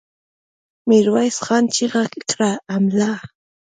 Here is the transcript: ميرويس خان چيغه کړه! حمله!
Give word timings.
ميرويس 0.87 1.37
خان 1.45 1.63
چيغه 1.75 2.03
کړه! 2.29 2.51
حمله! 2.73 3.11